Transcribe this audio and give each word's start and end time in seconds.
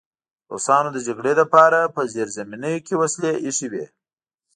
روسانو 0.51 0.89
د 0.93 0.97
جګړې 1.07 1.33
لپاره 1.41 1.79
په 1.95 2.01
زیرزمینیو 2.13 2.83
کې 2.85 2.93
وسلې 3.01 3.31
ایښې 3.45 3.67
وې 3.71 3.85